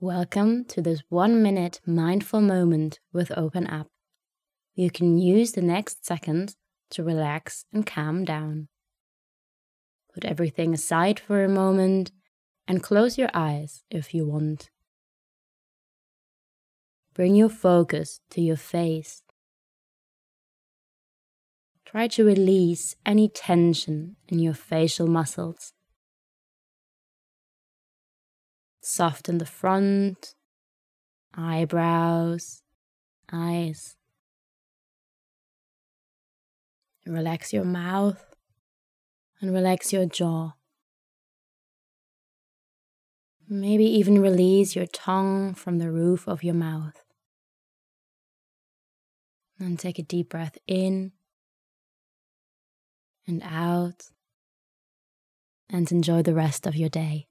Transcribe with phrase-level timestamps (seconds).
[0.00, 3.86] Welcome to this one minute mindful moment with OpenUp.
[4.74, 6.54] You can use the next second
[6.90, 8.68] to relax and calm down.
[10.12, 12.12] Put everything aside for a moment
[12.68, 14.68] and close your eyes if you want.
[17.14, 19.22] Bring your focus to your face.
[21.86, 25.72] Try to release any tension in your facial muscles.
[28.88, 30.36] Soften the front,
[31.34, 32.62] eyebrows,
[33.32, 33.96] eyes.
[37.04, 38.24] Relax your mouth
[39.40, 40.52] and relax your jaw.
[43.48, 47.02] Maybe even release your tongue from the roof of your mouth.
[49.58, 51.10] And take a deep breath in
[53.26, 54.12] and out,
[55.68, 57.26] and enjoy the rest of your day.